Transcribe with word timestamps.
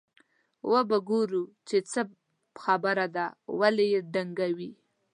وبه 0.71 0.97
ګورو 1.09 1.43
چې 1.67 1.77
څه 1.91 2.01
خبره 2.63 3.05
ده 3.15 3.25
ولې 3.59 3.85
یې 3.93 3.99
ډنګوي. 4.13 4.71